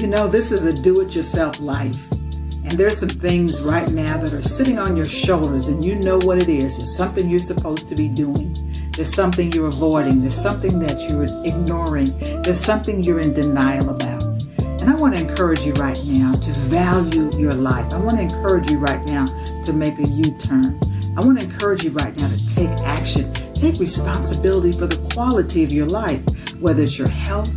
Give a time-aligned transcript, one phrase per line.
[0.00, 2.10] You know, this is a do it yourself life.
[2.12, 6.18] And there's some things right now that are sitting on your shoulders, and you know
[6.18, 6.76] what it is.
[6.76, 8.54] There's something you're supposed to be doing.
[8.92, 10.20] There's something you're avoiding.
[10.20, 12.16] There's something that you're ignoring.
[12.42, 14.22] There's something you're in denial about.
[14.60, 17.92] And I want to encourage you right now to value your life.
[17.92, 19.26] I want to encourage you right now
[19.64, 20.80] to make a U turn.
[21.16, 23.32] I want to encourage you right now to take action.
[23.54, 26.22] Take responsibility for the quality of your life,
[26.60, 27.50] whether it's your health,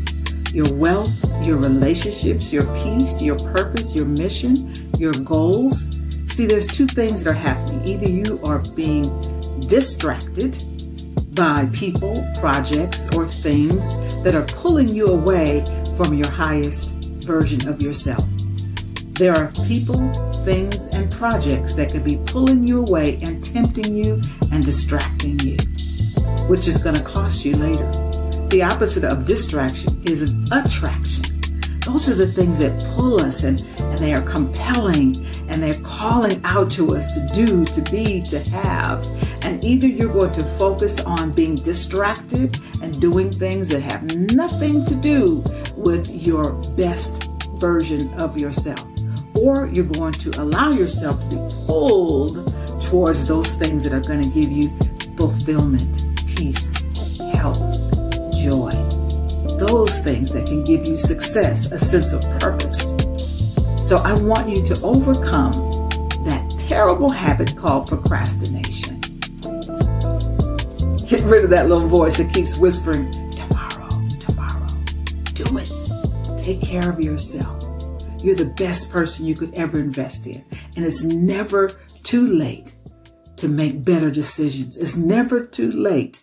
[0.53, 5.89] your wealth, your relationships, your peace, your purpose, your mission, your goals.
[6.27, 7.87] See, there's two things that are happening.
[7.87, 9.03] Either you are being
[9.61, 10.63] distracted
[11.35, 15.65] by people, projects, or things that are pulling you away
[15.97, 16.91] from your highest
[17.25, 18.23] version of yourself.
[19.13, 20.11] There are people,
[20.43, 25.57] things, and projects that could be pulling you away and tempting you and distracting you,
[26.47, 28.02] which is going to cost you later.
[28.53, 31.23] The opposite of distraction is attraction.
[31.87, 36.39] Those are the things that pull us and, and they are compelling and they're calling
[36.43, 39.07] out to us to do, to be, to have.
[39.43, 44.03] And either you're going to focus on being distracted and doing things that have
[44.35, 45.43] nothing to do
[45.75, 48.85] with your best version of yourself,
[49.33, 52.53] or you're going to allow yourself to be pulled
[52.85, 54.69] towards those things that are going to give you
[55.17, 56.71] fulfillment, peace,
[57.33, 57.92] health.
[59.73, 62.89] Those things that can give you success, a sense of purpose.
[63.83, 65.51] So I want you to overcome
[66.25, 68.99] that terrible habit called procrastination.
[71.07, 74.67] Get rid of that little voice that keeps whispering, tomorrow, tomorrow.
[75.33, 76.43] Do it.
[76.43, 77.63] Take care of yourself.
[78.23, 80.45] You're the best person you could ever invest in.
[80.75, 82.75] And it's never too late
[83.37, 84.77] to make better decisions.
[84.77, 86.21] It's never too late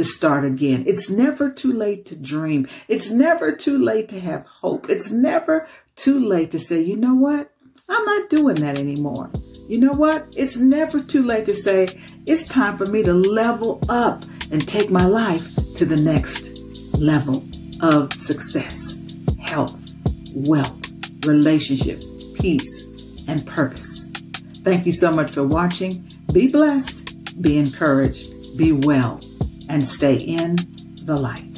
[0.00, 0.82] to start again.
[0.86, 2.66] It's never too late to dream.
[2.88, 4.88] It's never too late to have hope.
[4.88, 7.52] It's never too late to say, you know what?
[7.86, 9.30] I'm not doing that anymore.
[9.68, 10.32] You know what?
[10.38, 14.90] It's never too late to say, it's time for me to level up and take
[14.90, 16.64] my life to the next
[16.98, 17.44] level
[17.82, 19.02] of success,
[19.38, 19.94] health,
[20.34, 20.90] wealth,
[21.26, 22.06] relationships,
[22.40, 22.86] peace,
[23.28, 24.06] and purpose.
[24.64, 26.08] Thank you so much for watching.
[26.32, 29.20] Be blessed, be encouraged, be well
[29.70, 30.56] and stay in
[31.04, 31.49] the light.